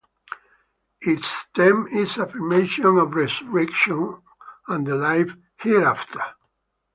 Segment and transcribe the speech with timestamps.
[1.01, 4.19] Its theme is affirmation of Resurrection
[4.67, 6.21] and the life hereafter.